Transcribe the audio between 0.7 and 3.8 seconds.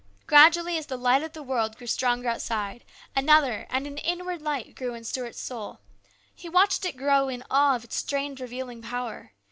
as the light of the world grew stronger outside, another